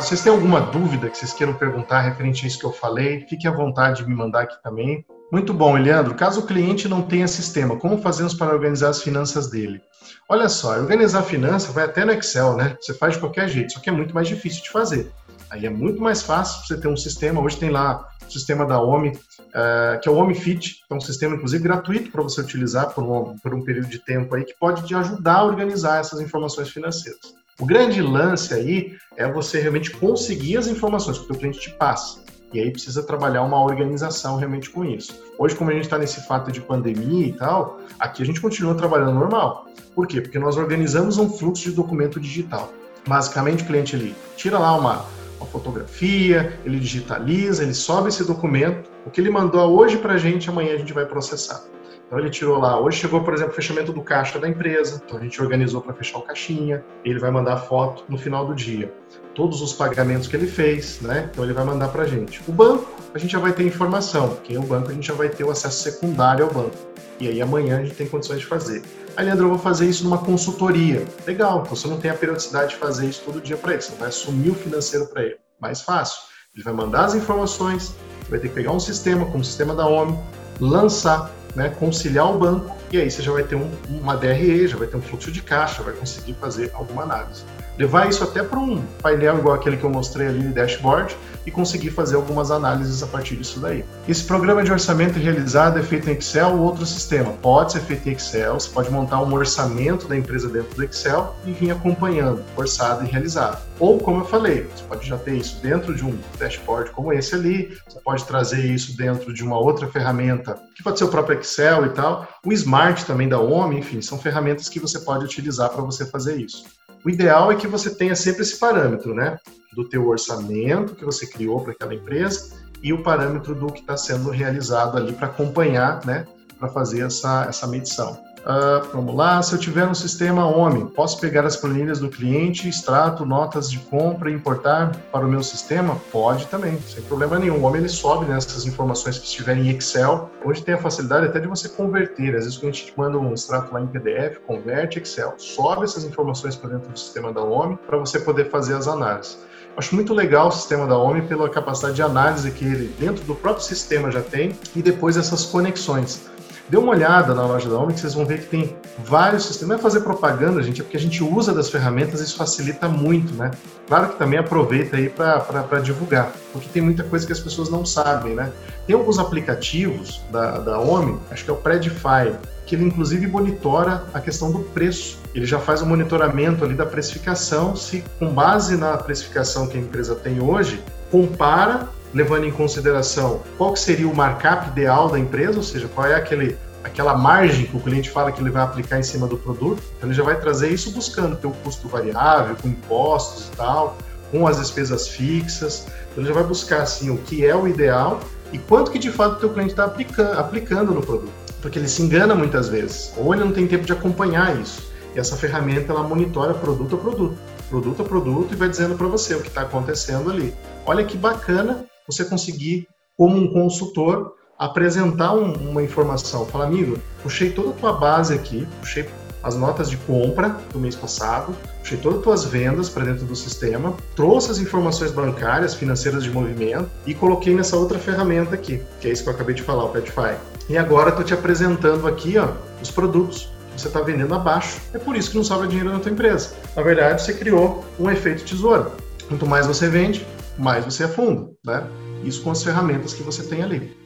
[0.00, 3.26] Vocês têm alguma dúvida que vocês queiram perguntar referente a isso que eu falei?
[3.28, 5.04] Fique à vontade de me mandar aqui também.
[5.30, 6.14] Muito bom, Eliandro.
[6.14, 9.80] Caso o cliente não tenha sistema, como fazemos para organizar as finanças dele?
[10.28, 12.76] Olha só, organizar a finança vai até no Excel, né?
[12.80, 15.12] Você faz de qualquer jeito, só que é muito mais difícil de fazer.
[15.50, 17.40] Aí é muito mais fácil você ter um sistema.
[17.40, 21.00] Hoje tem lá o sistema da OMI, uh, que é o OMIFIT, que é um
[21.00, 24.54] sistema, inclusive, gratuito para você utilizar por um, por um período de tempo aí, que
[24.58, 27.39] pode te ajudar a organizar essas informações financeiras.
[27.60, 32.20] O grande lance aí é você realmente conseguir as informações que o cliente te passa.
[32.54, 35.22] E aí precisa trabalhar uma organização realmente com isso.
[35.38, 38.74] Hoje, como a gente está nesse fato de pandemia e tal, aqui a gente continua
[38.74, 39.66] trabalhando normal.
[39.94, 40.22] Por quê?
[40.22, 42.72] Porque nós organizamos um fluxo de documento digital.
[43.06, 45.04] Basicamente, o cliente ele tira lá uma,
[45.36, 48.90] uma fotografia, ele digitaliza, ele sobe esse documento.
[49.04, 51.62] O que ele mandou hoje para a gente, amanhã a gente vai processar.
[52.10, 55.16] Então ele tirou lá, hoje chegou, por exemplo, o fechamento do caixa da empresa, então
[55.16, 58.92] a gente organizou para fechar o caixinha, ele vai mandar foto no final do dia.
[59.32, 61.28] Todos os pagamentos que ele fez, né?
[61.30, 62.42] Então ele vai mandar para a gente.
[62.48, 65.28] O banco, a gente já vai ter informação, porque o banco a gente já vai
[65.28, 66.76] ter o acesso secundário ao banco.
[67.20, 68.82] E aí amanhã a gente tem condições de fazer.
[69.16, 71.04] Aí, Leandro, eu vou fazer isso numa consultoria.
[71.24, 74.08] Legal, você não tem a periodicidade de fazer isso todo dia para ele, você vai
[74.08, 75.36] assumir o financeiro para ele.
[75.60, 76.22] Mais fácil.
[76.56, 77.94] Ele vai mandar as informações,
[78.28, 80.18] vai ter que pegar um sistema, como o sistema da OMI,
[80.58, 84.76] lançar né, conciliar o banco, e aí você já vai ter um, uma DRE, já
[84.76, 87.44] vai ter um fluxo de caixa, vai conseguir fazer alguma análise.
[87.78, 91.50] Levar isso até para um painel igual aquele que eu mostrei ali no dashboard e
[91.50, 93.84] conseguir fazer algumas análises a partir disso daí.
[94.06, 97.32] Esse programa de orçamento realizado é feito em Excel ou outro sistema.
[97.40, 101.34] Pode ser feito em Excel, você pode montar um orçamento da empresa dentro do Excel
[101.46, 103.62] e vir acompanhando, orçado e realizado.
[103.78, 107.34] Ou, como eu falei, você pode já ter isso dentro de um dashboard como esse
[107.34, 111.40] ali, você pode trazer isso dentro de uma outra ferramenta, que pode ser o próprio
[111.40, 112.28] Excel e tal.
[112.44, 116.36] O Smart também da OMI, enfim, são ferramentas que você pode utilizar para você fazer
[116.36, 116.64] isso.
[117.04, 119.38] O ideal é que você tenha sempre esse parâmetro, né?
[119.74, 123.96] Do teu orçamento que você criou para aquela empresa e o parâmetro do que está
[123.96, 126.26] sendo realizado ali para acompanhar, né?
[126.58, 128.18] Para fazer essa, essa medição.
[128.40, 132.68] Uh, vamos lá, se eu tiver um sistema OMI, posso pegar as planilhas do cliente,
[132.68, 136.00] extrato notas de compra e importar para o meu sistema?
[136.10, 137.62] Pode também, sem problema nenhum.
[137.62, 141.38] O OMI ele sobe nessas informações que estiverem em Excel, onde tem a facilidade até
[141.38, 142.34] de você converter.
[142.34, 146.04] Às vezes o cliente te manda um extrato lá em PDF, converte Excel, sobe essas
[146.04, 149.38] informações para dentro do sistema da OMI para você poder fazer as análises.
[149.76, 153.34] Acho muito legal o sistema da OMI pela capacidade de análise que ele dentro do
[153.34, 156.28] próprio sistema já tem e depois essas conexões.
[156.70, 159.70] Dê uma olhada na loja da Omni que vocês vão ver que tem vários sistemas.
[159.70, 162.88] Não é fazer propaganda, gente, é porque a gente usa das ferramentas e isso facilita
[162.88, 163.50] muito, né?
[163.88, 167.84] Claro que também aproveita aí para divulgar, porque tem muita coisa que as pessoas não
[167.84, 168.52] sabem, né?
[168.86, 174.04] Tem alguns aplicativos da, da Omni, acho que é o Predify, que ele inclusive monitora
[174.14, 175.18] a questão do preço.
[175.34, 179.80] Ele já faz o monitoramento ali da precificação, se com base na precificação que a
[179.80, 185.62] empresa tem hoje, compara levando em consideração qual seria o markup ideal da empresa, ou
[185.62, 189.02] seja, qual é aquele, aquela margem que o cliente fala que ele vai aplicar em
[189.02, 189.82] cima do produto.
[189.96, 193.96] Então ele já vai trazer isso buscando ter o custo variável, com impostos e tal,
[194.30, 195.86] com as despesas fixas.
[196.10, 198.20] Então ele já vai buscar assim o que é o ideal
[198.52, 201.32] e quanto que de fato o teu cliente está aplicando, aplicando no produto.
[201.62, 204.90] Porque ele se engana muitas vezes, ou ele não tem tempo de acompanhar isso.
[205.14, 207.38] E essa ferramenta ela monitora produto a produto,
[207.68, 210.54] produto a produto e vai dizendo para você o que está acontecendo ali.
[210.86, 216.44] Olha que bacana você conseguir, como um consultor, apresentar um, uma informação.
[216.46, 219.08] Fala, amigo, puxei toda a tua base aqui, puxei
[219.42, 223.34] as notas de compra do mês passado, puxei todas as tuas vendas para dentro do
[223.34, 229.08] sistema, trouxe as informações bancárias, financeiras de movimento e coloquei nessa outra ferramenta aqui, que
[229.08, 230.36] é isso que eu acabei de falar, o Petify.
[230.68, 232.48] E agora estou te apresentando aqui ó,
[232.82, 234.78] os produtos que você está vendendo abaixo.
[234.92, 236.50] É por isso que não sobra dinheiro na tua empresa.
[236.76, 238.92] Na verdade, você criou um efeito tesouro.
[239.26, 240.26] Quanto mais você vende,
[240.60, 241.88] mais você afunda, né?
[242.22, 243.96] Isso com as ferramentas que você tem ali.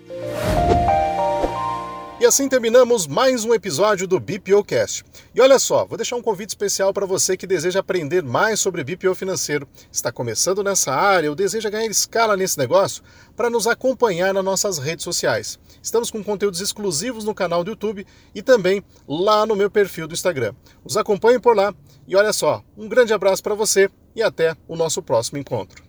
[2.21, 5.05] E assim terminamos mais um episódio do BPOcast.
[5.35, 8.85] E olha só, vou deixar um convite especial para você que deseja aprender mais sobre
[8.85, 13.03] BPO financeiro, está começando nessa área ou deseja ganhar escala nesse negócio,
[13.37, 15.59] para nos acompanhar nas nossas redes sociais.
[15.83, 20.15] Estamos com conteúdos exclusivos no canal do YouTube e também lá no meu perfil do
[20.15, 20.55] Instagram.
[20.85, 21.75] Os acompanhem por lá
[22.07, 25.85] e olha só, um grande abraço para você e até o nosso próximo encontro.